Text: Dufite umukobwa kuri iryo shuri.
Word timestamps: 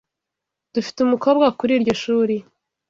Dufite 0.73 0.97
umukobwa 1.01 1.45
kuri 1.57 1.71
iryo 1.77 1.93
shuri. 2.01 2.35